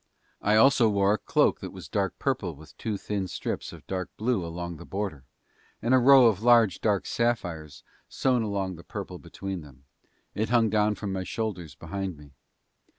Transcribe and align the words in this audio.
I 0.41 0.55
also 0.55 0.89
wore 0.89 1.13
a 1.13 1.17
cloak 1.19 1.59
that 1.59 1.69
was 1.69 1.87
dark 1.87 2.17
purple 2.17 2.55
with 2.55 2.75
two 2.79 2.97
thin 2.97 3.27
strips 3.27 3.71
of 3.71 3.85
dark 3.85 4.09
blue 4.17 4.43
along 4.43 4.77
the 4.77 4.83
border 4.87 5.25
and 5.79 5.93
a 5.93 5.99
row 5.99 6.25
of 6.25 6.41
large 6.41 6.81
dark 6.81 7.05
sapphires 7.05 7.83
sewn 8.09 8.41
along 8.41 8.77
the 8.77 8.83
purple 8.83 9.19
between 9.19 9.61
them; 9.61 9.85
it 10.33 10.49
hung 10.49 10.71
down 10.71 10.95
from 10.95 11.13
my 11.13 11.23
shoulders 11.23 11.75
behind 11.75 12.17
me. 12.17 12.31